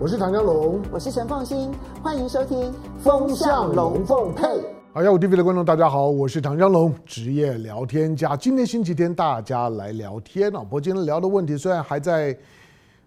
[0.00, 4.44] 我是唐江龙，我是陈凤新，欢迎收听《风向龙凤配》。
[4.92, 8.36] 好，幺五 TV 的观众大家好，我是唐江龙，职业聊天家。
[8.36, 10.60] 今天星期天，大家来聊天啊。
[10.60, 12.38] 不过今天聊的问题虽然还在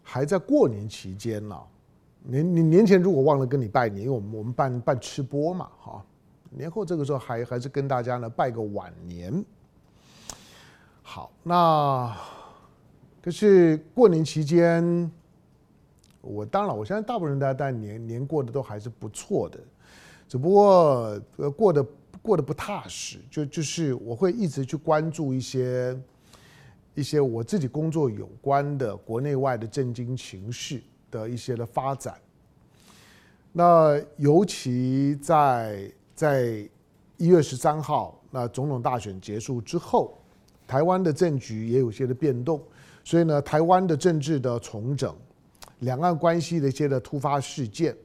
[0.03, 1.55] 还在过年期间呢，
[2.23, 6.03] 年年年前如果忘了跟你拜年，因为我们我们办办吃播嘛，哈，
[6.49, 9.45] 年后这个时候还还是跟大家呢拜个晚年。
[11.01, 12.13] 好，那
[13.23, 15.09] 可是过年期间。
[16.21, 19.59] 我当然，我相信大部分人大家年年过得都还是不错的，
[20.27, 21.85] 只不过呃过得
[22.21, 25.99] 过得不踏实，就就是我会一直去关注一些
[26.93, 32.15] 一些我自己工作有关的国内外的政经情势的一些的发展。
[33.51, 36.69] 那尤其在在
[37.17, 40.17] 一月十三号那总统大选结束之后，
[40.67, 42.61] 台湾的政局也有些的变动，
[43.03, 45.15] 所以呢，台湾的政治的重整。
[45.81, 47.95] 两岸关系的一些的突发事件，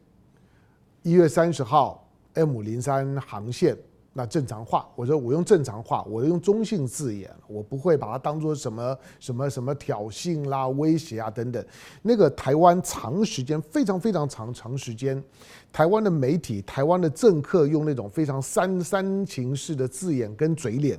[1.03, 3.77] 一月三十号，M 零三航线
[4.15, 11.63] 那正常化，我说我用正常化，我用中性字眼，我不会把它当做什么什么什么挑衅啦、威胁啊等等。
[12.01, 15.23] 那个台湾长时间非常非常长长时间，
[15.71, 20.99] 台湾的媒体、台湾的政客用那种非常煽煽情式的字眼跟嘴脸，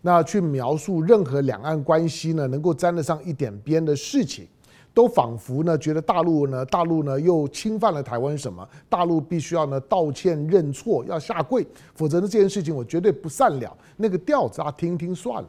[0.00, 4.48] 那去描述任何两岸关系呢能够沾得上一点边的事情。
[4.94, 8.66] 都仿佛呢觉得大陆呢，大陆呢又侵犯了台湾什么？
[8.88, 13.76] 大陆必须要呢道歉认错，要下跪，否则呢这件事情我绝对不善了。
[13.96, 15.48] 那个调子啊，听听算了。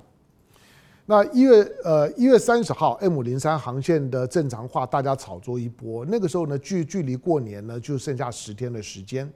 [1.05, 6.03] 那一月呃一月三十号，M 零三航线的正常化，大家炒作一波。
[6.03, 9.31] 那个时候呢，距距离过年呢就剩下十天的时间。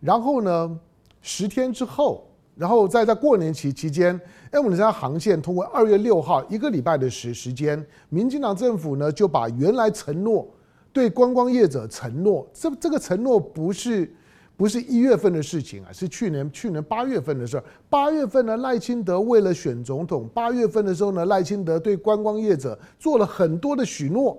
[0.00, 0.80] 然后呢，
[1.22, 2.28] 十天之后。
[2.56, 4.18] 然后在在过年期期间
[4.52, 10.48] ，M 零三航线通过二月六号一个礼拜的时时间，民进党政府呢就把原来承诺
[10.92, 14.08] 对观光业者承诺，这这个承诺不是
[14.56, 17.64] 不是一月份的事情啊，是去年去年八月份的事儿。
[17.90, 24.38] 八月份呢，赖清德为了选总统，八月份的时候呢，赖清德对观光业者做了很多的许诺，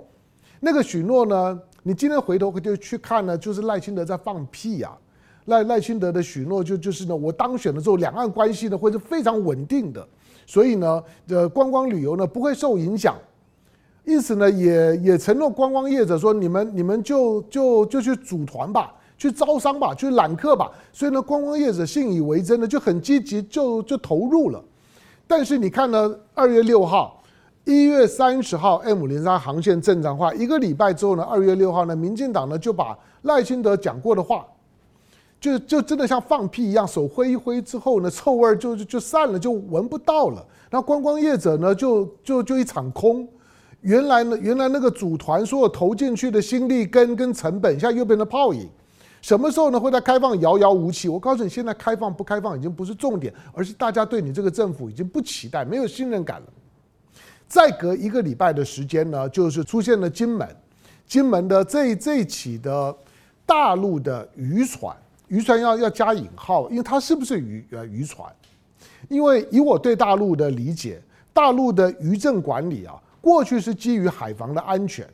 [0.62, 5.04] 那个许诺呢，你今天回头就去看呢，就是赖清德在放屁呀、啊。
[5.46, 10.06] 赖赖清德的许诺就就是呢，我当选了之后，两岸关系呢会是非常稳定的，
[10.48, 13.16] 所以呢，呃，观光旅游呢不会受影响，
[14.06, 24.60] 因此呢，也也承诺观光业者说，你们你们就就就去组团吧，去招商吧，去揽客吧，所以呢，观光业者信以为真的就很积极，就就投入了。
[25.28, 27.22] 但是你看呢，二月六号、
[27.66, 34.44] 一月三十号，M 零三航线正常化一个礼拜之后呢，二月六号呢，民进党呢就把赖清德讲过的话。
[35.40, 40.44] 就就真的像放屁一样，手挥一挥之后呢，臭味就就就散了，就闻不到了。
[40.72, 43.28] 那观光业者呢，就就就一场空。
[43.82, 48.68] 原来呢，原来那个组团所有投进去的心力跟跟成本，现在又变成泡影。
[49.22, 49.80] 什么时候呢？
[49.80, 51.08] 会在开放遥遥无期。
[51.08, 56.48] 我告诉你，现在开放不开放已经不是重点，而是大家对你这个政府已经不期待，没有信任感了。
[57.48, 60.48] 再隔一个礼拜的时间呢，就是出现了金门，
[61.08, 62.96] 金门的这这起的
[63.46, 64.96] 大陆的渔船。
[65.28, 68.32] 渔船要要加引号，因为它是不是渔呃渔船？
[69.10, 71.02] 因为以我对大陆的理解，
[71.34, 75.08] 大陆的渔政管理啊，过去是基于海防的安全，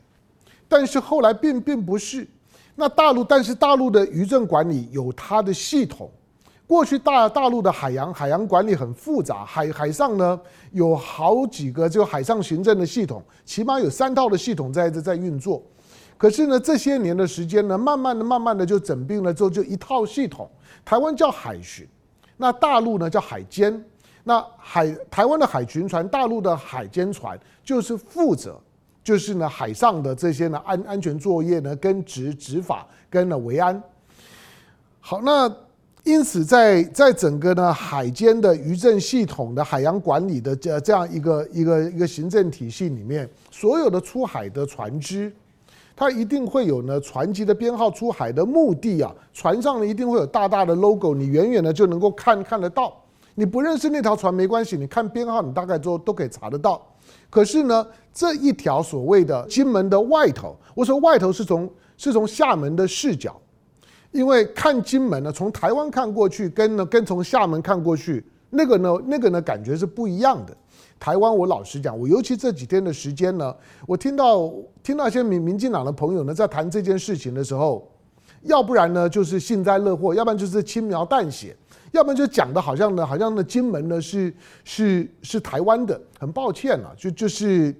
[0.68, 2.26] 但是后来并并不是。
[2.74, 6.10] 那大陆，但是大陆的渔政管理有它的系统。
[6.66, 10.40] 过去大大陆的海洋海洋管理很复杂，海海上呢
[10.70, 15.62] 有好几个就海上行政的系统，起码有三套的系统在在在运作。
[16.22, 20.48] 可是呢，这些年的时间呢，慢慢的、慢慢的就整并了之后，就一套系统。
[20.84, 21.84] 台湾叫海巡，
[22.36, 23.84] 那大陆呢叫海监。
[24.22, 28.56] 那海台湾的海巡船，大陆的海监船，就是负责，
[29.02, 33.82] 就是呢海上的这些呢安安全作业呢，跟执执法跟呢维安。
[35.00, 35.52] 好，那
[36.04, 45.32] 因此在在整个呢海监的渔政系统的海洋管理的这这样一个一个一个行政体系里面，所有的出海的船只。
[45.94, 52.96] 它一定会有呢，船籍的编号、出海的目的啊，船上呢一定会有大大的 logo，你远远的就能够看看得到。
[53.34, 56.80] 你不认识那条船没关系，你看编号，你大概都都可以查得到。
[57.30, 63.40] 可是呢，这一条所谓的金门的外头，我说外头是从是从厦门的视角，
[64.10, 70.56] 因为看金门呢，从台湾看过去，跟呢跟从厦门看过去，那个呢那个呢感觉是不一样的。
[71.02, 73.52] 台湾，我老实讲，我尤其这几天的时间呢，
[73.88, 74.52] 我听到
[74.84, 77.90] 听到一些民民进党的朋友呢在谈这件事情的时候，
[78.42, 81.56] 要不然呢就是幸灾乐祸，要不然就是轻描淡写，
[81.90, 84.32] 要不然就讲的好像呢，好像呢金门呢是
[84.62, 86.00] 是是台湾的。
[86.20, 87.74] 很抱歉啊，就就是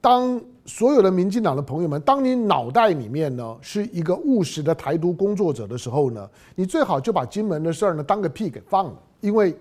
[0.00, 9.54] 当所有的民进党的朋友们，当你脑袋里面呢是一个务实的台独工作者的时候呢，你最好就把金门的事儿呢当个屁给放了，因为，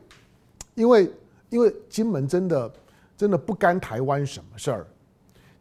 [0.76, 1.12] 因为，
[1.54, 2.74] 因为金门真的
[3.16, 4.88] 真的不干台湾什么事儿，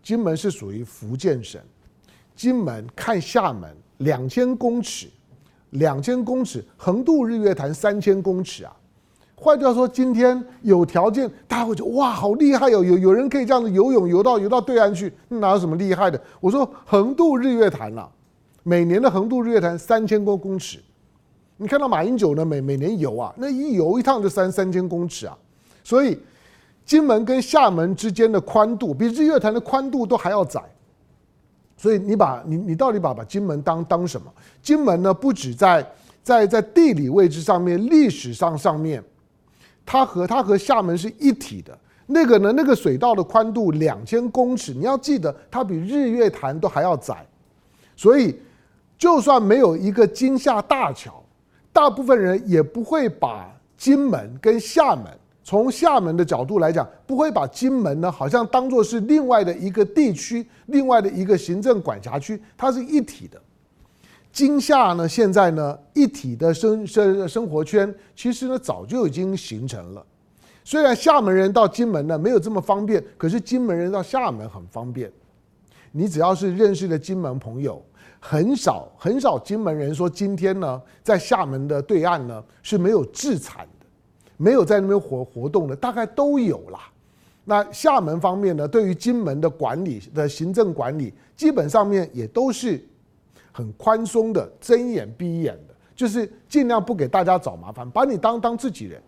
[0.03, 1.61] 金门是属于福建省，
[2.35, 5.06] 金门看厦门两千公尺，
[5.71, 8.75] 两千公尺横渡日月潭三千公尺啊。
[9.37, 12.83] 换句话说，今天有条件，大家会觉得哇，好厉害哦！
[12.83, 16.19] 有有人可以这样子游泳游到游到对岸去，哪有什么厉害的？
[16.41, 18.09] 我说横渡日月潭啊，
[18.62, 20.79] 每年的横渡日月潭三千多公尺，
[21.59, 25.37] 你看到马英九呢，每每年游啊，那一游一趟就三三千公尺啊。
[25.82, 26.19] 所以
[26.84, 30.62] 金门跟厦门之间的宽度比日月潭的宽度都还要窄。
[31.76, 34.32] 所以你把你你到底把把金门当当什么？
[34.62, 35.84] 金门呢，不止在
[36.23, 39.02] 在在地理位置上面，历史上上面。
[39.84, 41.76] 它和它和厦门是一体的，
[42.06, 47.26] 那个呢，那个水道的宽度两千公尺，你要记得，它比日月潭都还要窄，
[47.96, 48.38] 所以
[48.96, 51.20] 就算没有一个金厦大桥，
[51.73, 55.06] 大部分人也不会把金门跟厦门，
[55.44, 63.41] 从厦门的角度来讲，不会把金门呢好像当做是另外的一个地区，另外的一个行政管辖区，它是一体的。
[64.33, 70.05] 金厦呢，现在呢，一体的生生生活圈，其实呢早就已经形成了。
[70.65, 75.11] 虽然厦门人到金门呢没有这么方便，可是金门人到厦门很方便。
[75.91, 77.85] 你只要是认识的金门朋友，
[78.19, 83.69] 很少很少金门人说今天呢在厦门的对岸呢是没有置产，
[84.43, 86.81] 没有在那边活活动的，大概都有啦。
[87.44, 92.83] 那厦门方面呢，对于金门的管理的行政管理，基本上面也都是。
[93.55, 98.99] 很宽松的，睁眼闭眼的，就是尽量不给大家找麻烦，把你当当自己人。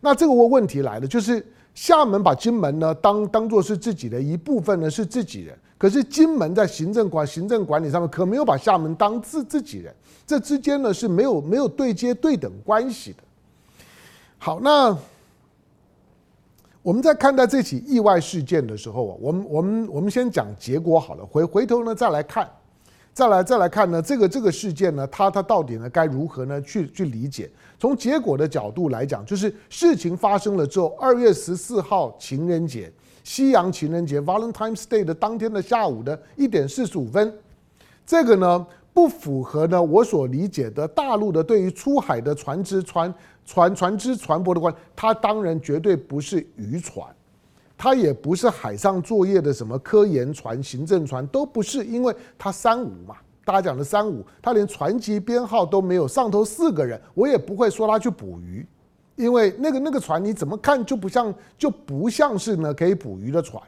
[0.00, 1.44] 那这个问问题来了，就是
[1.74, 5.58] 厦门把金门呢当当做是自己的一部分呢，是自己人。
[5.76, 9.92] 可是金门在行政管行政管理上面可没有把厦门当自自己人，
[10.24, 13.24] 这之间呢是没有没有对接对等关系的。
[14.42, 14.96] 好，那
[16.80, 22.50] 我们在看待这起意外事件的时候啊，我们我们我们先讲结果好了，回回头呢再来看。
[23.12, 27.50] 再来再来看呢，这个这个事件呢，它它到底呢该如何呢去去理解？
[27.78, 32.90] 从结果的角度来讲，就是事情发生了之后，二月十四号情人节，
[33.22, 37.30] 西洋情人节 （Valentine's Day） 的当天的下午的一点四十五分，
[38.06, 43.12] 这个呢不符合呢我所理解的大陆的对于出海的船只船
[43.44, 47.06] 船船只船舶的关，它当然绝对不是渔船。
[47.82, 58.66] 它也不是海上作业的什么科研船、行政船都不是，因为它三无嘛，大家讲的三无，它连船籍编号都没有，上头四个人，我也不会说他去捕鱼，
[59.16, 63.62] 因为那个那个船你怎么看就不像就不像是呢可以捕鱼的船。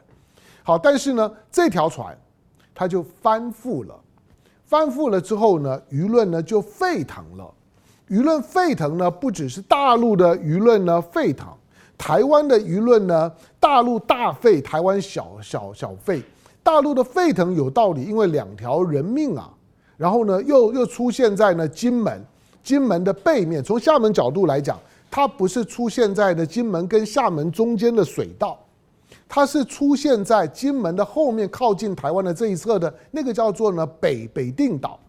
[0.61, 2.15] 好，但是呢这条船
[2.75, 3.99] 它就翻覆了，
[4.63, 7.51] 翻覆了之后呢舆论呢就沸腾了，
[8.09, 11.47] 舆论沸腾呢不只是大陆的舆论呢沸腾。
[11.95, 16.21] 台湾的舆论呢，大陆大沸，台湾小小小沸。
[16.61, 19.49] 大陆的沸腾有道理，因为两条人命啊。
[19.95, 22.21] 然后呢，又又出现在呢金门，
[22.61, 23.63] 金门的背面。
[23.63, 24.77] 从厦门角度来讲，
[25.09, 28.59] 它不是出现在呢金门跟厦门中间的水道，
[29.29, 34.99] 它是出现在金门的后面，靠近台湾的这一侧的那个叫做呢北北定岛。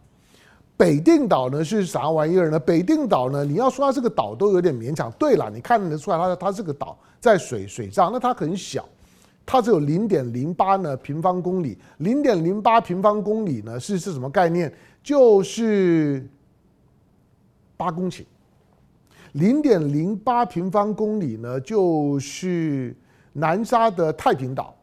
[0.77, 2.59] 北定岛呢是啥玩意儿呢？
[2.59, 5.11] 北定岛呢，你要说它是个岛都有点勉强。
[5.13, 8.85] 对了，你看得出来它它是个岛，在水水上，那它很小，
[9.47, 11.79] 它只有零点零八呢平方公里。
[11.99, 14.73] 零点零八平方公里呢是是什么概念？
[15.03, 16.29] 就是
[17.77, 18.25] 八公顷。
[19.33, 22.97] 零点零八平方公里呢就是
[23.33, 24.75] 南沙的太平岛，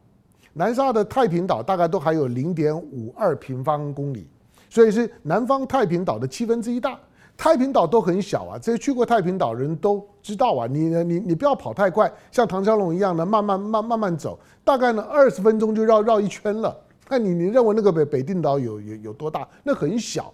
[0.53, 4.25] 南沙的太平岛大概都还有零点五二平方公里。
[4.71, 6.97] 所以是南方太平岛的七分之一大，
[7.35, 10.65] 太平岛都很小啊，这些去过太平岛人都知道啊。
[10.65, 16.73] 你你你不要跑太快，像唐小龙一样的慢慢慢慢慢走，大概呢二十分钟就绕绕一圈了。
[17.09, 19.45] 那你你认为那个北北定岛有有有多大？
[19.61, 20.33] 那很小。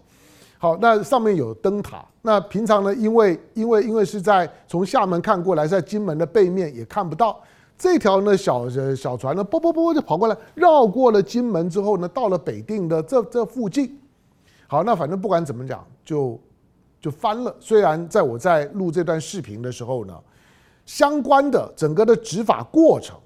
[0.60, 2.06] 好，那上面有灯塔。
[2.22, 7.40] 那平常呢，因为因为因为是在从厦门看过来，在金门的背面也看不到
[7.76, 14.00] 这条呢小小船呢，啵啵啵就跑过来，绕过了金门之后呢，到了北定的这这附近。
[14.68, 16.38] 好，那反正不管怎么讲，就
[17.00, 17.56] 就翻了。
[17.60, 20.14] 虽然在我在录这段视频的时候呢，
[20.86, 23.18] 相关的整个的执法过程，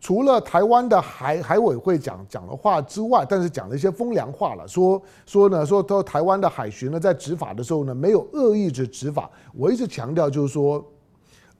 [0.00, 9.30] 除了台湾的海海委会讲讲的话之外，但是讲了一些风凉话了，说说呢，说说台湾的海巡呢在执法的时候呢，没有恶意之执法。
[9.52, 10.82] 我一直强调就是说，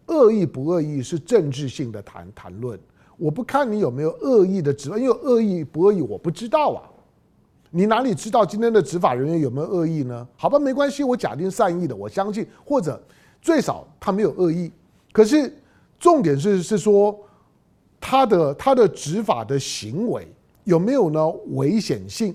[0.07, 2.81] 恶意不恶意是政治性的谈谈论。
[3.19, 6.89] 我不看你有没有恶意的执法，因为恶意不恶意我不知道啊。
[7.71, 10.27] 你哪里知道今天的执法人员有没有恶意呢？
[10.37, 13.01] 好吧，没关系，我假定善意的，我相信，或者
[13.43, 14.73] 最少他没有恶意。
[15.13, 15.55] 可是
[15.99, 17.19] 重点是是说
[18.01, 20.27] 他的他的执法的行为
[20.65, 22.35] 有没有呢危险性？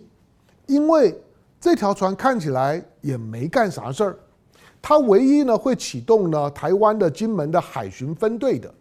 [0.68, 1.20] 因为
[1.60, 4.18] 这条船看起来也没干啥事儿，
[4.82, 8.72] 他唯一呢会启动呢台湾的金门的海巡分队的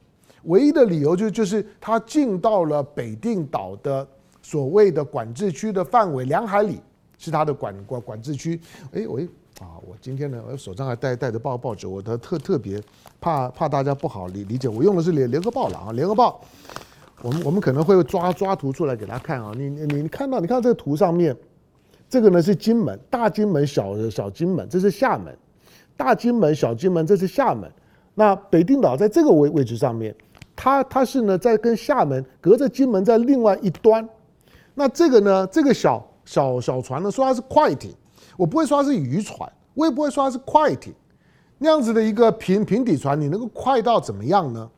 [0.44, 4.06] 唯一的理由就就是他进到了北定岛的。
[4.42, 6.80] 所谓的管制区的范围两海里
[7.16, 8.60] 是它的管管管制区。
[8.92, 9.24] 哎，喂，
[9.60, 12.82] 啊，我今天呢，我手上还带带着报报纸，我的特特别
[13.20, 16.40] 怕怕大家不好理理解，我用的是联联合报了啊，联合报。
[17.22, 21.36] 我们我们可能会抓抓图出来给大家看啊，你你你看到你看这个图上面，
[22.08, 25.32] 这个呢是金门，大金门，小小金门，这是厦门，
[25.96, 27.70] 大金门，小金门，这是厦门。
[28.14, 30.12] 那北定岛在这个位位置上面，
[30.56, 34.08] 它它是呢在跟厦门隔着金门在另外一端。
[34.74, 35.46] 那这个呢？
[35.48, 37.92] 这个小小小船呢，说它是快艇，
[38.38, 40.92] 我不会说它是渔船，我也不会说它是快艇。
[41.58, 44.68] 那样子的一个平平底船，你能够快到怎么样呢？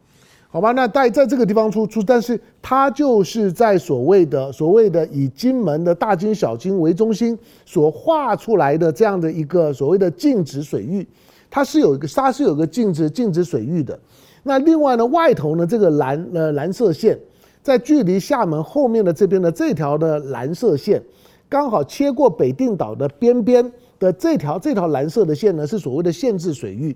[0.49, 11.07] 好吧，那在在这个地方出出，但是它就是在所谓的所谓的以金门的大金小金为中心所画出来的这样的一个所谓的禁止水域，
[11.49, 13.99] 它是有一个它是有个禁止禁止水域的。
[14.43, 17.17] 那另外呢，外头呢这个蓝呃蓝色线。
[17.65, 21.03] 在距离厦门后面的这边的这条的蓝色线，
[21.49, 26.95] 刚好切过北定岛的边边的这条这条蓝色的线呢，是所谓的限制水域。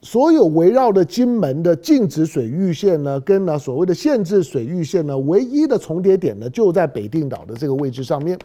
[0.00, 8.38] 所有围绕的金门的禁止水域线呢，跟呢所谓的限制水域线呢，唯一的重叠点呢，就在北定岛的这个位置上面。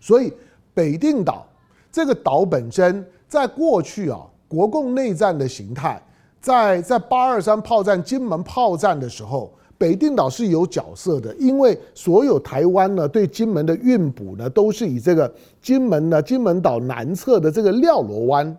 [0.00, 0.32] 所以
[0.74, 1.46] 北定岛
[1.92, 6.02] 这个岛本身，在过去啊，国共内战的形态，
[6.40, 9.48] 在在八二三炮战、金门炮战的时候。
[9.80, 15.32] 北定岛是有角色的，因为所有台湾呢对金门的运补呢，都是以这个
[15.62, 18.54] 金门呢金门岛南侧的这个廖罗湾。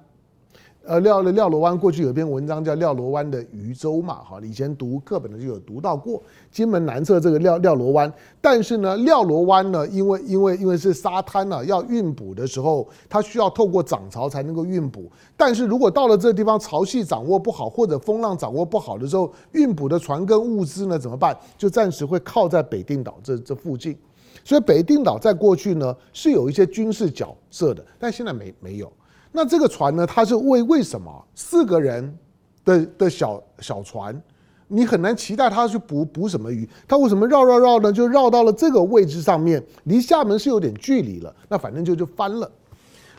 [0.83, 8.11] 呃，廖廖罗湾过去有篇文章叫《廖罗湾的渔舟》嘛，哈，以前读课本的就有读到过金门南侧这个廖廖罗湾。
[8.41, 15.07] 但是呢，廖罗湾呢，因为因为因为是沙滩呢，要运补的时候，它需要透过涨潮才能够运补。
[15.37, 21.37] 但是如果到了这个地方潮汐掌握不好，或者风浪掌握不好的时候，运补的船跟物资呢怎么办？
[21.59, 23.95] 就暂时会靠在北定岛这这附近。
[24.43, 28.91] 所以北定岛在过去呢是有一些军事角色的，但现在没没有。
[29.31, 30.05] 那这个船呢？
[30.05, 32.17] 它是为为什么四个人
[32.65, 34.21] 的的小小船，
[34.67, 36.67] 你很难期待它去捕捕什么鱼？
[36.85, 37.93] 它为什么绕绕绕呢？
[37.93, 41.33] 就绕到了这个位置上面，离厦门是有点距离了。
[41.47, 42.51] 那反正就就翻了，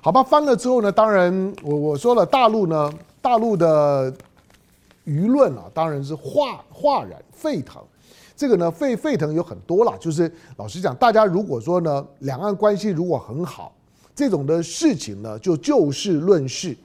[0.02, 0.22] 好吧？
[0.22, 2.92] 翻了之后呢，当然我我说了，大陆呢，
[3.22, 4.12] 大陆的
[5.06, 7.82] 舆论啊，当然是哗哗然沸腾。
[8.36, 13.72] 这个呢，沸沸腾有很多啦，就是老实讲，大家如果说呢，两岸关系如果很好。
[14.14, 16.76] 这种的事情呢，就就事论事，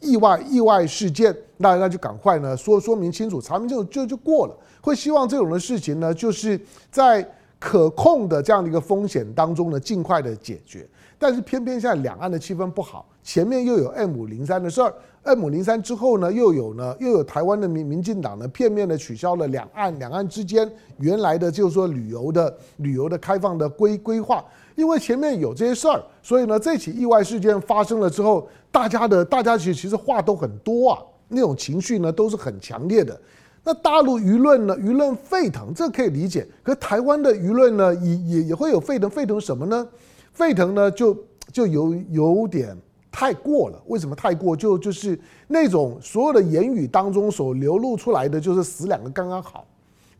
[0.00, 4.56] 意外意外事件，那那就赶快呢说说明清楚，查明清楚就就过了。
[4.80, 7.28] 会希望这种的事情呢，就是在
[7.58, 10.86] 可控的这样的一个风险当中呢，尽快的解决。
[11.18, 14.94] 但是偏偏现在两岸的气氛不好，前面又有 M 五零三的事儿
[15.26, 24.44] ，M 五零三之后呢，又有呢又有台湾的民民进党呢片面的取消了两岸两岸之间原来的就是说旅游的旅游的开放的规规划。
[24.76, 33.18] 因为前面有这些事儿，所以呢，这起意外事件发生了之后，大家的大家其实其实话都很多啊，那种情绪呢都是很强烈的。
[33.64, 36.46] 那大陆舆论呢，舆论沸腾，这可以理解。
[36.62, 39.88] 可台湾的舆论呢，也也也会有沸腾，沸腾什么呢？
[40.34, 41.16] 沸腾呢，就
[41.50, 42.76] 就有有点
[43.18, 43.82] 太过了。
[43.86, 44.54] 为什么太过？
[44.54, 45.18] 就就是
[45.48, 49.66] 那种所有的言语当中所流露出来的，就是死两个刚刚好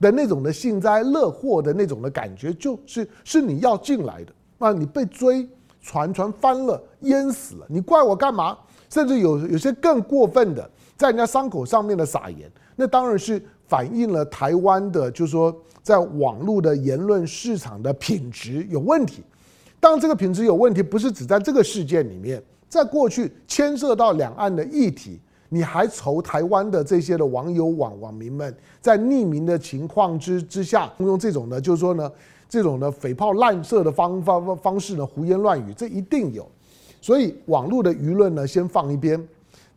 [0.00, 4.32] 的那种的幸灾乐祸的那种的感觉，就是是你要进来的。
[4.56, 5.46] 那你被追，
[5.82, 8.56] 船船翻了，淹死了，你怪我干嘛？
[8.88, 19.22] 甚至有有些更过分的，在人家伤口上面的撒盐，那当然是反映了台湾的，就是说在网络的言论市场的品质有问题。
[19.78, 32.10] 当，这个品质有问题，不是只在这个事件里面，在过去牵涉到两岸的议题，你还愁台湾的这些的网友网网民们在匿名的情况之之下，用这种呢，就是说呢。
[32.48, 36.48] 这种呢匪炮滥射的方方方式呢，胡言乱语，这一定有。
[37.00, 39.20] 所以网络的舆论呢，先放一边。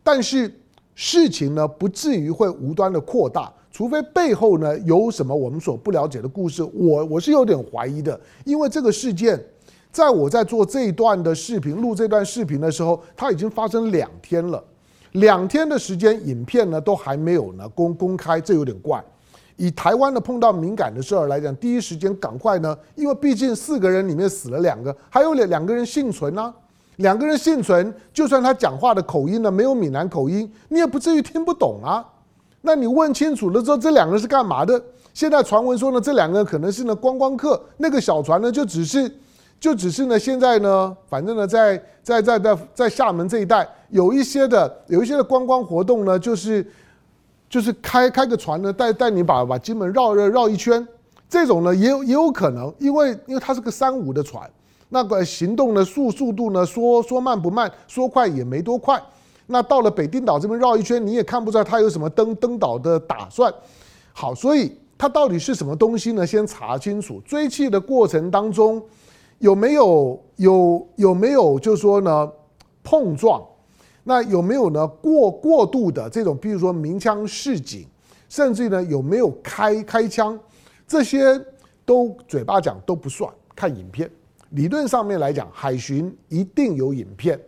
[0.03, 0.53] 但是
[0.93, 6.61] 事情呢，不至于会无端的扩大，除非背后呢有什么我们所不了解的故事。
[6.63, 9.43] 我我是有点怀疑的，因为这个事件，
[9.91, 14.63] 在我在做这一段的视频，录这段视频的时候，它已经发生两天了，
[15.13, 19.03] 两天的时间，影片呢都还没有呢公公开，这有点怪。
[19.57, 26.53] 以台湾的碰到敏感的事儿来讲，第一时间赶快呢，因为毕竟四个人里面死了两个，还有两两个人幸存啊，
[26.97, 32.05] 两个人幸存，就算他讲话的口音呢没有闽南口音，你也不至于听不懂啊。
[32.61, 34.81] 那你问清楚了之后，这两个人是干嘛的？
[35.13, 39.11] 现在传闻说呢，这两个人可能是呢观光客，那个小船呢就只是，
[39.59, 46.65] 就只是呢现在呢，反正呢在在在在在厦门这一带有一些的有一些的观光活动呢，就是。
[47.51, 50.87] 就是开开个船呢，带带你把把金门绕绕绕一圈，
[51.27, 54.47] 这种呢也有也有可能，因为因为它是个三五的船，
[54.89, 59.01] 那个行动的速速度呢说说慢不慢，说快也没多快。
[59.47, 63.51] 那到了北丁岛这边绕一圈，你也看不出来它有什么登登岛的打算。
[64.13, 66.27] 好，所以它到底是什么东西呢？
[66.27, 67.19] 先查清楚。
[67.25, 68.79] 追气的过程当中
[69.39, 72.31] 有没有有有没有就是说呢
[72.83, 73.43] 碰撞？
[74.03, 74.87] 那有没有呢？
[74.87, 77.85] 过过度的这种，比如说鸣枪示警，
[78.27, 80.39] 甚至呢有没有开开枪，
[80.87, 81.39] 这些
[81.85, 84.09] 都嘴巴讲都不算，看影片。
[84.51, 87.39] 理论上面来讲，海巡一定有影片。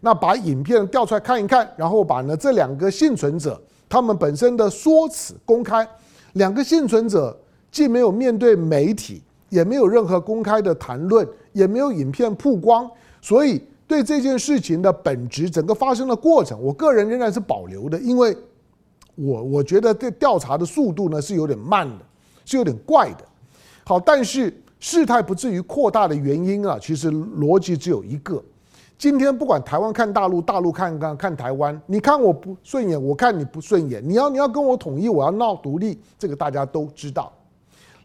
[0.00, 5.88] 那把影片调出来看一看，然后把呢这两个幸存者他们本身的说辞公开。
[6.32, 7.38] 两个幸存者
[7.70, 12.90] 既没有面对媒体，也没有任何公开的谈论，也没有影片曝光，
[13.20, 13.62] 所以。
[13.90, 18.32] 对这件事情的本质，整个发生的过程，我个人仍然是保留的，因为
[19.16, 22.04] 我我觉得这调查的速度呢是有点慢的，
[22.44, 23.24] 是有点怪的。
[23.82, 28.40] 好，但是事态不至于扩大的原因啊，其实逻辑只有一个：
[28.96, 37.32] 今天不管台湾看大陆，大陆看看看台湾，你看我不顺眼，我看你不顺眼，你要你要跟我统一，我要闹独立，这个大家都知道。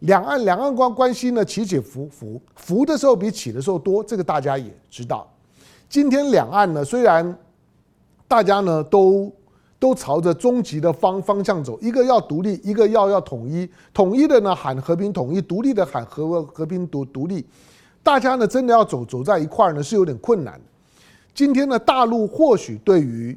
[0.06, 5.28] 两岸两岸关关系呢起起伏伏，伏的时候比起的时候多，这个大家也知道。
[5.90, 7.36] 今天两岸呢，虽然
[8.28, 9.32] 大家呢都
[9.80, 13.68] 都朝着终极的方方向走，一个要独立，一个要要统一。
[13.94, 17.46] 统一的呢喊和平统一，独立的喊和和平独独立。
[18.04, 20.62] 大家呢真的要走走在一块儿呢是有点困难。
[21.34, 23.36] 今天呢大陆或许对于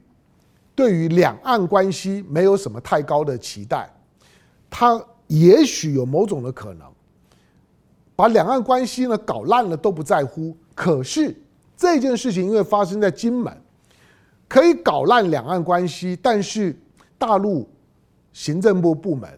[0.74, 3.90] 对于两岸关系没有什么太高的期待，
[4.68, 6.86] 他也许有某种的可能，
[8.14, 10.54] 把两岸关系呢搞烂了都不在乎。
[10.74, 11.34] 可是。
[11.80, 13.56] 这件事情因为发生在金门，
[14.48, 16.76] 可以搞烂两岸关系，但是
[17.16, 17.68] 大陆
[18.32, 19.30] 行政部部门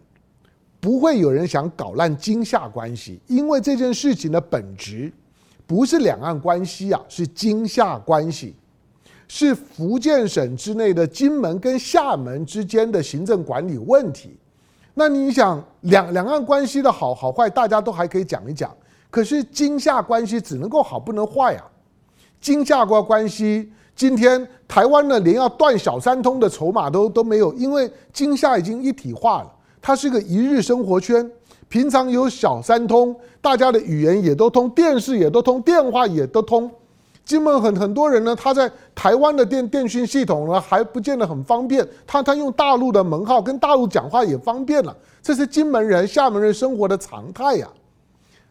[0.81, 5.13] 不会有人想搞烂金厦关系，因为这件事情的本质
[5.67, 8.57] 不是两岸关系啊，是金厦关系，
[9.29, 14.35] 是福建省之内的金门跟厦门之间的行政管理问题。
[14.95, 18.75] 那你想两两岸关系的好好坏，大家都还可以讲一讲，
[19.11, 21.65] 可是金厦关系只能够好不能坏啊。
[22.41, 31.31] 金厦关关系，今天台湾呢，连要断小三通的筹码都都没有，因为金厦已经一体化了，它是个一日生活圈，
[31.69, 36.71] 平常有小三通，大家的语言也都通，电视也都通，电话也都通。
[37.31, 47.69] 金门很很多人呢，他在台湾的电电讯系统呢还不见得很方便，他他用大陆的门号跟大陆讲话也方便了，这是金门人、厦门人生活的常态呀。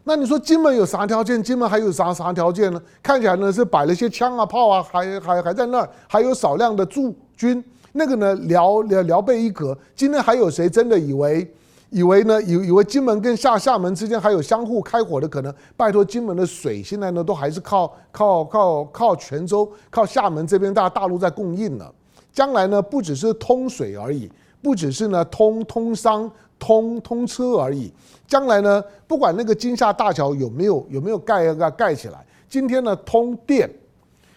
[0.02, 1.42] 那你说金门有啥条件？
[1.42, 2.80] 金门还有啥啥条件呢？
[3.02, 7.62] 看起来呢是摆了些枪啊炮啊，还还还在那儿，还有少量的驻军。
[7.92, 9.76] 那个呢辽辽辽备一格。
[9.94, 11.46] 今天还有谁真的以为
[11.90, 15.54] 以为呢以以为金门跟厦厦门之间还有相互开火的可能？
[15.76, 21.90] 拜托，金门的水现在呢都还是靠靠靠靠泉州靠厦门这边大大陆在供应呢。
[22.32, 24.30] 将来呢不只是通水而已，
[24.62, 26.30] 不只是呢通通商。
[26.62, 27.90] 通通车而已，
[28.26, 33.66] 将来呢，不管那个金厦大桥有没有有没有盖盖盖起来，今天呢通电，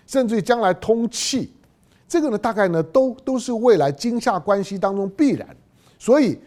[0.08, 1.52] 甚至于将来通气，
[2.08, 5.46] 这个呢大概呢都都是未来金厦关系当中必然，
[6.00, 6.40] 所以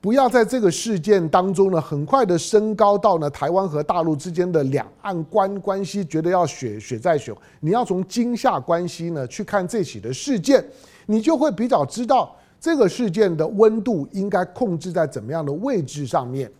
[0.00, 10.64] 不要在这个事件当中呢很快的升高到呢台湾和大陆之间的两岸关关系，觉得要血血债血，你要从金夏关系呢去看这起的事件，
[11.06, 12.34] 你就会比较知道。
[12.60, 16.50] 这个事件的温度应该控制在怎么样的位置上面？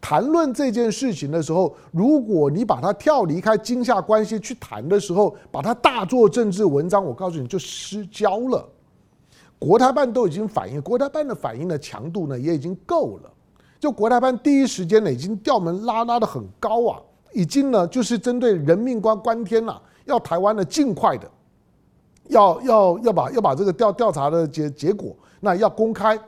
[0.00, 8.68] 谈论这件事情的时候，如果你把它跳离开金夏关系去谈的时候，把它大做政治文章，我告诉你就失焦了。
[9.64, 13.30] 国台办都已经反应，国台办的反应的强度呢也已经够了。
[13.80, 17.00] 就国台办第一时间呢已经调门拉拉的很高啊，
[17.32, 21.26] 已经呢就是针对人命关关天了，要台湾呢尽快的，
[22.28, 25.16] 要要要把要把这个调调查的结结果。
[25.40, 26.18] 那要公开，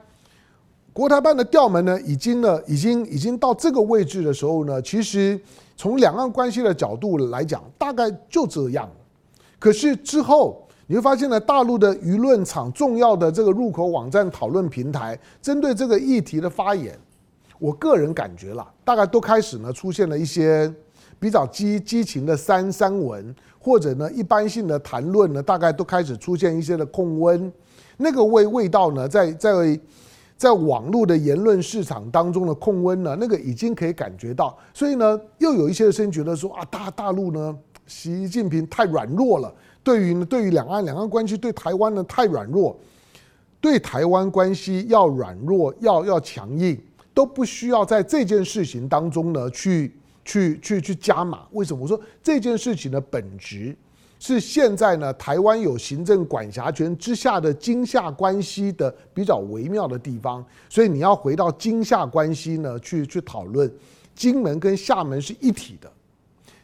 [0.95, 5.39] 国台办的调门呢，已经呢，已经已经到这个位置的时候呢，其实
[5.77, 8.89] 从两岸关系的角度来讲，大概就这样。
[9.59, 16.97] 可是之后你会发现呢，大陆的舆论场、重要的这个入口网站讨论平台，针对这个议题的发言，
[17.59, 20.73] 我个人感觉啦，大概都开始呢出现了一些
[21.19, 27.53] 比较激激情的三三文，或者呢一般性的谈论呢，大概都开始出现一些的控温，
[27.97, 29.81] 那个味味道呢，在在
[30.37, 39.53] 在网络的言论市场当中的控温呢，那个已经可以感觉到，所以呢，又有一些人觉得说啊，大大陆呢，习近平太软弱了，
[39.87, 42.77] 对于对于两岸两岸关系对台湾呢太软弱，
[43.61, 46.77] 对台湾关系要软弱要要强硬。
[47.15, 49.91] 都不需要在这件事情当中呢去
[50.23, 51.47] 去去去加码。
[51.53, 51.81] 为什么？
[51.83, 53.75] 我说这件事情的本质
[54.19, 63.73] 是现在呢台湾有行政管辖权之下的金厦关系的比较微妙的地方，所以你要回到金厦关系呢去去讨论。
[64.15, 65.91] 金门跟厦门是一体的，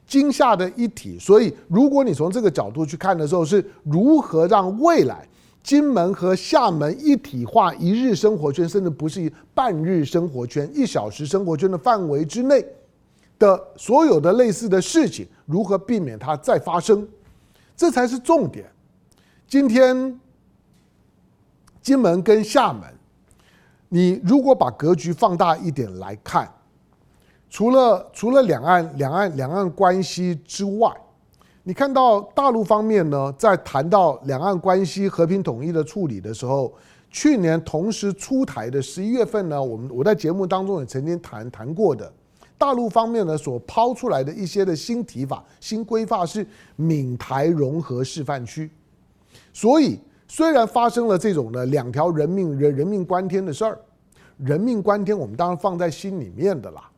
[0.06, 1.18] 金厦的一体。
[1.18, 5.26] 所以如果你从这个角度去看的时候，是如何让未来。
[5.62, 12.66] 金门和厦门一体化，一日生活圈，甚至不是半日生活圈、一小时生活圈的范围之内
[13.38, 17.06] 的所有的类似的事情，如何避免它再发生？
[17.76, 18.68] 这才是重点。
[19.46, 20.18] 今天
[21.80, 22.82] 金门跟厦门，
[23.88, 26.52] 你如果把格局放大一点来看，
[27.52, 30.90] 除了除了两岸两岸两岸关系之外。
[31.64, 36.72] 你看到大陆方面呢，在谈到两岸关系和平统一的处理的时候，
[37.10, 42.10] 去年同时出台的十一月份呢，我们我在节目当中也曾经谈谈过的，
[42.56, 46.44] 大陆方面呢所抛出来的一些的新提法、新规划是
[46.76, 48.70] 闽台融合示范区。
[49.52, 53.78] 所以虽然发生了这种呢两条人命人人命关天的事儿，
[54.38, 56.88] 人命关天，我们当然放在心里面的啦。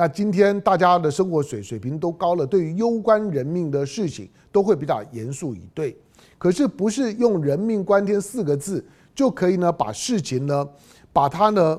[0.00, 5.94] 那今天大家的生活水水平都高了，对于攸关人命的事情都会比较严肃以对。
[6.38, 8.82] 可是不是用“人命关天”四个字
[9.14, 10.66] 就可以呢把事情呢
[11.12, 11.78] 把它呢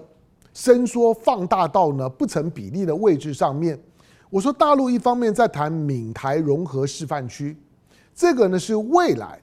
[0.54, 3.76] 伸缩放大到呢不成比例的位置上面。
[4.30, 7.58] 我说大陆一方面在谈闽台融合示范区，
[8.14, 9.42] 这个呢是未来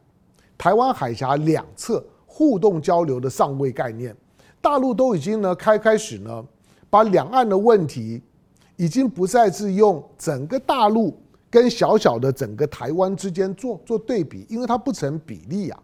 [0.57, 4.17] 台湾海峡两侧互动交流的上位概念。
[4.61, 6.45] 大陆都已经呢开开始呢
[6.88, 8.23] 把两岸的问题。
[8.79, 15.79] 已经不再是用整个大陆跟小小的整个台湾之间做做对比，因为它不成比例啊，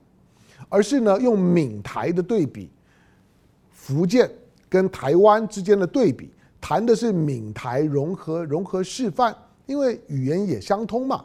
[0.68, 2.70] 而是呢用闽台的对比，
[3.72, 4.30] 福建
[4.68, 6.30] 跟台湾之间的对比，
[6.60, 9.34] 谈的是闽台融合融合示范，
[9.66, 11.24] 因为语言也相通嘛。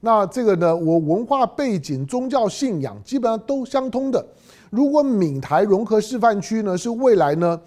[0.00, 4.24] 那这个呢，我文化背景、宗教信仰基本上都相通的。
[4.70, 7.58] 如果闽台融合示范区呢是未来呢？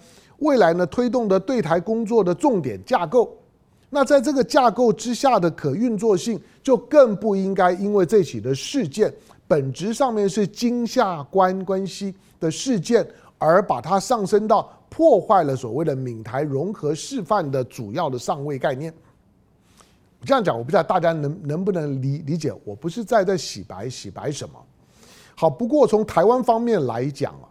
[0.42, 3.32] 未来呢，推动的对台工作的重点架构，
[3.88, 9.12] 那在这个架构之下的可运作性，就更不应该因为这起的事件
[9.46, 13.06] 本质上面是金厦关关系的事件，
[13.38, 18.92] 而把它上升到破坏了所谓的闽台融合示范的主要的上位概念。
[20.24, 24.54] 这样讲，我不知道大家能能不能理理解，我不是在在洗白洗白什么。
[25.36, 27.46] 好，不过从台湾方面来讲啊，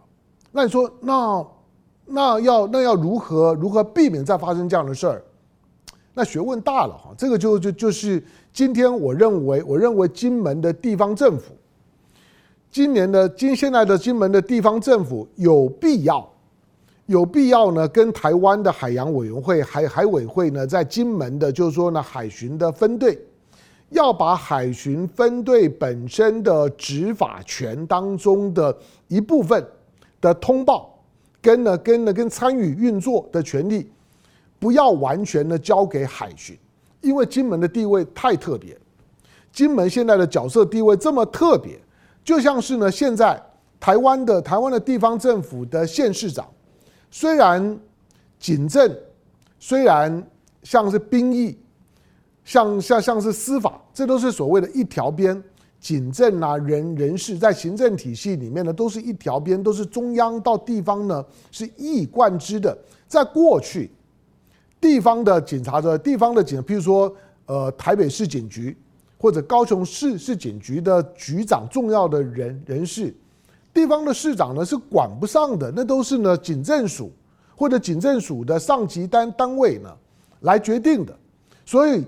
[0.50, 1.46] 那你说那。
[2.12, 5.22] 那要那要如何如何避免再发生这样的事儿？
[6.14, 8.22] 那学问大了哈，这个就就就是
[8.52, 11.54] 今天我认为我认为金门的地方政府，
[12.70, 16.28] 今年的今现在的金门的地方政府有必要
[17.06, 23.18] 有必要呢，跟台湾的海洋委员会海海委会呢，在金门的就是说呢海巡的分队，
[23.88, 28.76] 要把海巡分队本身的执法权当中的
[29.08, 29.66] 一部分
[30.20, 30.91] 的通报。
[31.42, 33.90] 跟呢，跟呢，跟参与运作的权利，
[34.60, 36.56] 不要完全的交给海巡，
[37.00, 38.78] 因为金门的地位太特别，
[39.52, 41.78] 金门现在的角色地位这么特别，
[42.24, 43.42] 就像是呢，现在
[43.80, 46.48] 台湾的台湾的地方政府的县市长，
[47.10, 47.76] 虽然
[48.38, 48.96] 警政，
[49.58, 50.24] 虽然
[50.62, 51.58] 像是兵役，
[52.44, 55.42] 像像像是司法，这都是所谓的一条边。
[55.82, 62.78] 警政啊，人人事在行政体系里面呢，都是一条边，都是中央到地方呢是一以贯之的。
[63.08, 63.90] 在过去，
[64.80, 67.12] 地方的警察的地方的警，譬如说
[67.46, 68.76] 呃台北市警局
[69.18, 73.12] 或者高雄市市警局的局长，重要的人人事，
[73.74, 77.10] 地方的市长呢是管不上的，那都是呢警政署
[77.56, 79.92] 或者警政署的上级单单位呢
[80.42, 81.12] 来决定的。
[81.66, 82.04] 所以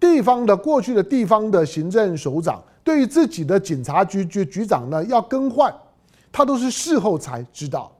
[0.00, 2.60] 地方的过去的地方的行政首长。
[2.84, 5.74] 对于自己的警察局局局长呢，要更换，
[6.30, 7.90] 他都是事后才知道。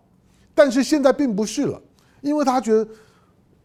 [0.54, 1.80] 但是现在并不是了，
[2.20, 2.86] 因为他觉得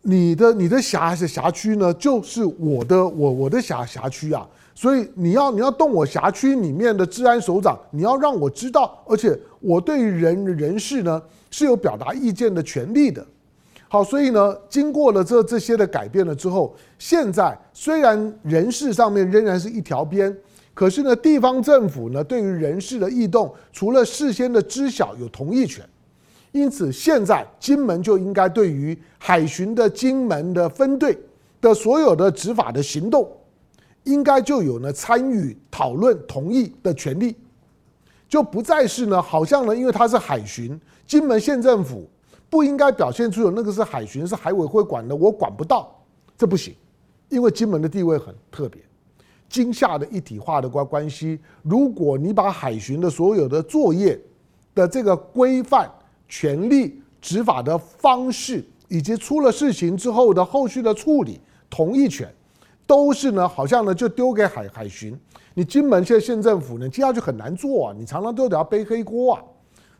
[0.01, 13.23] 你的你的辖辖区呢，就是我的我我的辖辖区啊，所以你要你要动我辖区里面的治安首长，你要让我知道，而且我对人人事呢是有表达意见的权利的。
[13.89, 20.35] 好，所以呢，经过了这这些的改变了之后，现在虽然人事上面仍然是一条边，
[20.79, 25.85] 可是呢，地方政府呢对于人事的异动，除了事先的知晓有同意权，
[26.53, 31.19] 因此现在金门就应该对于海巡的金门的分队
[31.59, 33.29] 的所有的执法的行动，
[34.05, 37.35] 应该就有呢参与讨论同意的权利，
[38.29, 42.09] 就不再是呢好像呢因为他是海巡，金门县政府。
[42.49, 45.93] 不应该表现出有那个是海巡，是海委会管的，我管不到，
[46.37, 46.73] 这不行，
[47.27, 48.81] 因为金门的地位很特别，
[49.49, 51.39] 金厦的一体化的关关系。
[51.63, 54.19] 如果你把海巡的所有的作业
[54.75, 55.91] 的这个规范、
[56.27, 62.33] 权利、执法的方式，以及出了事情之后的后续的处理、同意权，
[62.87, 65.19] 都是呢，好像呢就丢给海海巡，
[65.53, 69.43] 你金门县县政府呢接下去很难做啊，你常常都得要背黑锅啊。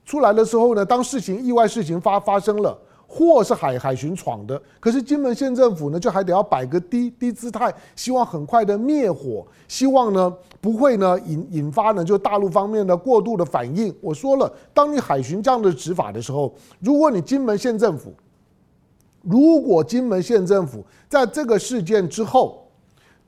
[0.05, 2.75] 出来的时候呢，当事情意外事情发发生了，
[3.11, 13.91] 货是海海巡闯的，可是金门县政府呢，就还得要摆个低低姿态，希望很快的灭火，希望呢不会呢引引发呢就大陆方面的过度的反应。
[13.99, 18.13] 我说了，当你海巡这样的执法的时候，如果你金门县政府，
[19.23, 22.67] 如果金门县政府在这个事件之后，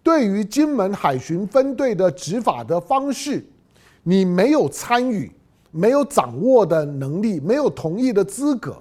[0.04, 3.44] 对于金门海巡分队的执法的方式，
[4.04, 5.32] 你没有参与。
[5.74, 8.76] 没有掌握的能力，没有同意的资格，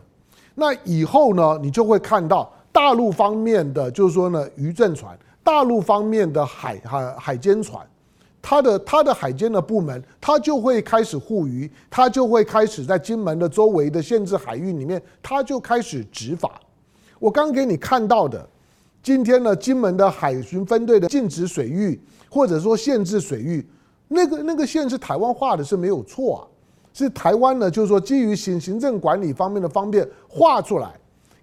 [0.55, 7.85] 那以后呢，你就会看到大陆方面的，就是说呢，渔政船，大陆方面的海海海监船，
[8.43, 16.61] 它的它的海监的部门，它就会开始护渔，它就会开始在金门的周围的限制海域里面，它就开始执法。
[17.19, 18.49] 我刚给你看到的，
[19.03, 23.67] 今天呢，金门的海巡分队的禁止水域，或者说限制水域，
[24.09, 26.41] 那个那个线是台湾画的，是没有错啊。
[26.93, 30.93] 是台湾呢，就是说基于行行政管理方面的方便画出来，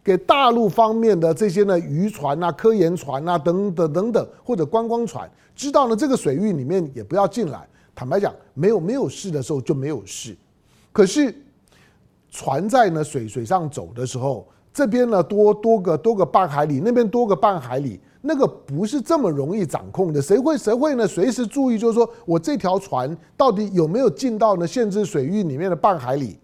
[0.03, 7.67] 给大陆方面的这些呢渔船啊、科研船啊等等等等，或者观光船，知道呢这个水域里面也不要进来。
[7.95, 10.35] 坦白讲，没有没有事的时候就没有事。
[10.91, 11.33] 可是
[12.29, 17.99] 船在呢水水上走的时候，这边呢多多个多个半海里，那边多个半海里。
[18.27, 21.07] 那个不是这么容易掌控的，谁会谁会呢？
[21.07, 26.37] 随时注意，就是说我这条船到底有没有进到呢限制水域里面的半海里？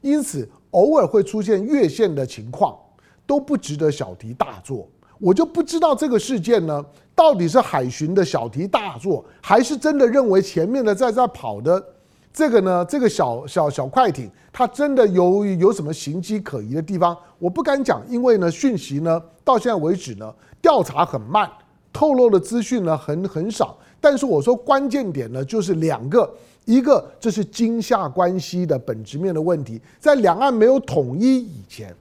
[0.00, 2.78] 因此，偶尔会出现越线的情况，
[3.26, 4.88] 都不值得小题大做。
[5.18, 6.84] 我就不知道这个事件呢，
[7.16, 11.84] 到底是海巡的小题大做，还是真的认为前面的在在跑的
[12.32, 12.84] 这个呢？
[12.84, 17.16] 这个小小小快艇，它真的有有什么行迹可疑的地方？
[17.40, 20.32] 我不敢讲，因为呢，讯息呢，到现在为止呢。
[20.62, 21.50] 调查很慢，
[21.92, 23.76] 透露的资讯呢很很少。
[24.00, 26.28] 但是我说关键点呢就是两个，
[26.64, 31.94] 一个这是金厦关系的本质面的问题，在两岸没有统一以前，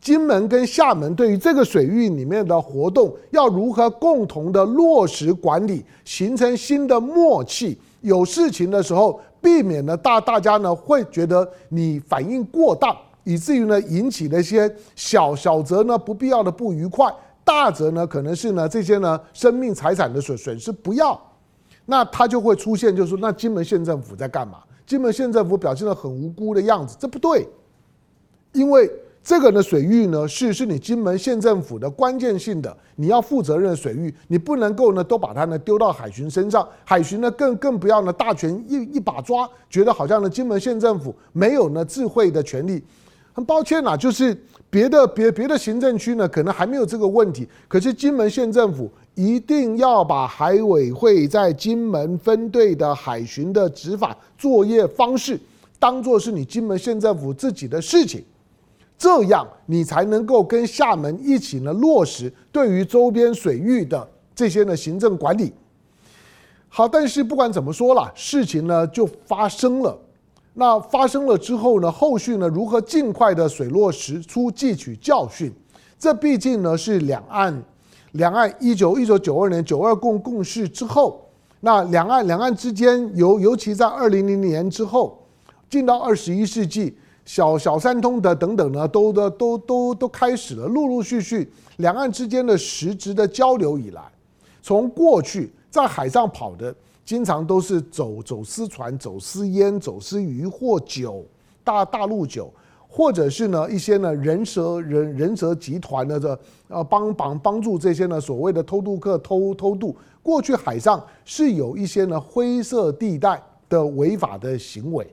[0.00, 17.12] 金门跟厦门对于这个水域里面的活动要如何共同的落实管理，形成新的默契，有事情的时候避免呢大大家呢会觉得你反应过当，以至于呢引起了一些小小则呢不必要的不愉快。
[17.44, 21.20] 大则呢，可能是呢这些呢生命财产的损损失不要，
[21.84, 24.60] 那他就会出现，就是说那金门县政府在干嘛？
[24.86, 27.46] 金门县政府表现得很无辜的样子，这不对，
[28.52, 28.90] 因为
[29.22, 42.82] 这个呢水域呢是是你金门县政府的关键性的，你要负责任的水域，你不能够呢都把它呢丢到海巡身上，海巡呢更更不要呢大权一一把抓，觉得好像呢金门县政府没有呢智慧的权利。
[43.32, 44.34] 很抱歉啊，就是。
[44.74, 47.46] 别的别别的行政区呢，可能还没有这个问题。
[47.68, 55.38] 可是金门县政府一定要把海委会在金门分队的海巡的执法作业方式，
[55.78, 58.24] 当做是你金门县政府自己的事情，
[58.98, 65.52] 这样你才能够跟厦门一起呢落实对于周边水域的这些呢行政管理。
[66.68, 69.96] 好，但是不管怎么说啦，事情呢就发生了。
[70.56, 71.90] 那发生了之后呢？
[71.90, 72.48] 后续呢？
[72.48, 75.52] 如何尽快的水落石出，汲取教训？
[75.98, 77.60] 这毕竟呢是两岸，
[78.12, 81.28] 两岸一九一九九二年九二共共识之后，
[81.60, 85.26] 那两岸两岸之间尤尤其在二零零零年之后，
[85.68, 94.00] 进到二十一世纪，小小三通的等等呢，都都都都都开始了，陆陆续续两岸之间的实质的交流以来，
[94.62, 96.72] 从过去在海上跑的。
[97.04, 101.24] 经常都是走走私船、走私烟、走私鱼或酒、
[101.62, 102.52] 大大陆酒，
[102.88, 106.38] 或者是呢一些呢人蛇人人蛇集团的这
[106.68, 109.94] 呃帮帮帮助这些呢所谓的偷渡客偷偷渡。
[110.22, 115.06] 过去海上是有一些呢灰色地带的违法的行为，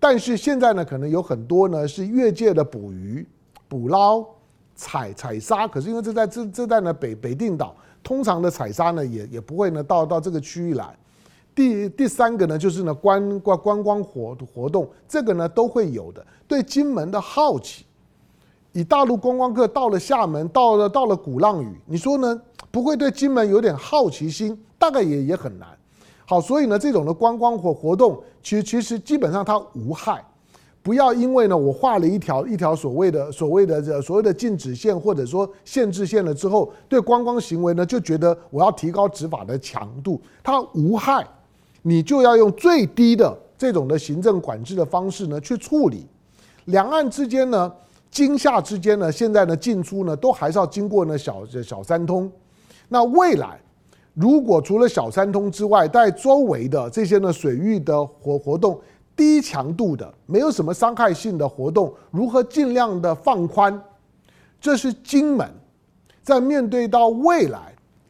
[0.00, 3.26] 但是现在呢可能有很多呢是越界的捕鱼、
[3.68, 4.24] 捕捞、
[4.74, 10.96] 采采沙，可是因为这在这这在呢北北定岛，通常的采砂呢也也不会呢到到这个区域来。
[11.58, 16.24] 第第三个呢就是呢观观观光活活动，这个呢都会有的。
[16.46, 17.84] 对金门的好奇，
[18.70, 22.40] 以大陆观光客到了厦门，到了到了鼓浪屿，你说呢
[22.70, 24.56] 不会对金门有点好奇心？
[24.78, 25.66] 大概也也很难。
[26.24, 30.24] 好，所以呢这种的观光活活动，其实其实基本上它无害。
[30.80, 41.26] 不要因为呢，我画了一条一条所谓的所谓的这所谓的禁止线或者说限制线了之后，对观光行为呢就觉得我要提高执法的强度，它无害，
[41.88, 46.06] 你就要用最低的这种的行政管制的方式呢去处理。
[46.66, 47.72] 两岸之间呢，
[48.10, 52.30] 金厦之间呢，现在呢进出呢都还是要经过呢小小三通。
[52.88, 53.58] 那未来
[54.12, 58.78] 如果除了小三通之外，在周围的这些呢水域的活活动。
[59.16, 63.82] 低强度的、没有什么伤害性的活动，如何尽量的放宽？
[64.60, 65.50] 这是金门
[66.22, 67.67] 在面对到未来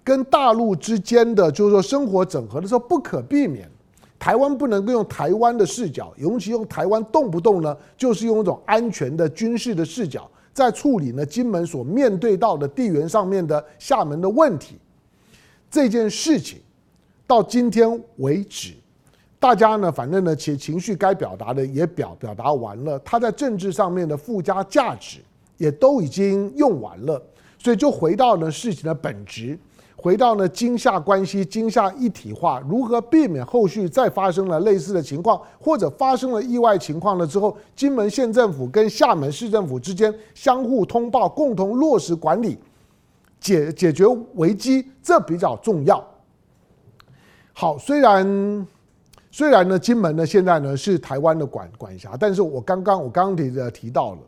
[0.09, 3.71] 跟大陆之间的，就是说生活整合的时候不可避免。
[4.19, 14.79] 台湾不能够用台湾的视角，尤其用台湾动不动呢，就是用一种安全的军事的视角，在处理呢金门所面对到的地缘上面的厦门的问题。
[15.71, 16.59] 这件事情
[17.27, 18.73] 到今天为止。
[19.39, 25.19] 大家呢，反正呢，其情绪该表达的也表表达完了，他在政治上面的附加价值
[25.59, 27.23] 也都已经用完了，
[27.59, 29.57] 所以就回到呢事情的本质，
[30.01, 42.57] 回到呢金厦关系、金厦一体化，如何避免后续再发生了类似的情况，或者发生了意外情况了之后，金门县政府跟厦门市政府之间相互通报，共同落实管理，
[43.41, 44.07] 解解决
[44.37, 46.03] 危机，这比较重要。
[47.53, 48.67] 好，虽然。
[49.31, 54.19] 虽然呢，金门呢现在呢是台湾的管管辖，但是我刚刚我刚刚提的提到了，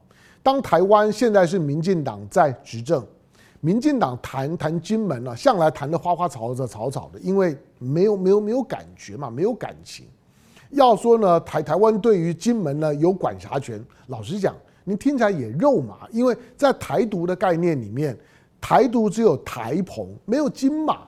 [0.43, 3.03] 当台湾现在是民进党在执政，
[3.61, 10.07] 民进党谈谈金门呢，向来谈的花花草草草草的，因为没有没有没有感觉嘛，没有感情。
[10.71, 18.17] 要说呢，台台湾对于金门呢有管辖权，老实讲，你听起来也肉麻，因为在台独的概念里面，
[18.61, 21.01] 台独只有台澎，没有金马。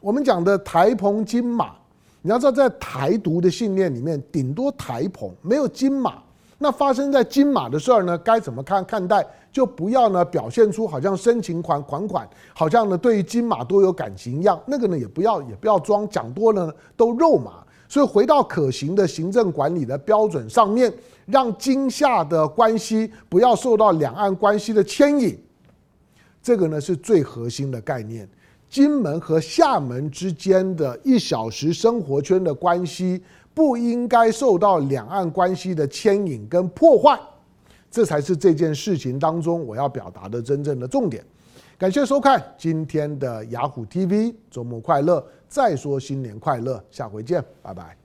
[0.00, 1.74] 我们讲的台澎金马。
[2.22, 6.22] 你要知道，在台独的信念里面，顶多台澎没有金马。
[6.58, 9.26] 那发生在金马的事儿呢，该怎么看看待？
[9.52, 14.60] 就不要呢表现出好像深情款款款，好像呢对于金马多有感情一样。
[14.66, 17.64] 那个呢也不要也不要装，讲多了呢都肉麻。
[17.88, 20.92] 所以回到可行的行政管理的标准上面，
[21.26, 25.38] 让金厦的关系不要受到两岸关系的牵引，
[26.42, 28.28] 这个呢是最核心的概念。
[28.68, 33.22] 金门和厦门之间的一小时生活圈的关系，
[33.56, 37.18] 不应该受到两岸关系的牵引跟破坏，
[37.90, 41.24] 这才是这件事情当中我要表达的真正的重点。
[41.78, 45.24] 感谢收看今天的雅虎 TV，周末快乐！
[45.48, 47.94] 再说新年快乐，下回见，拜拜。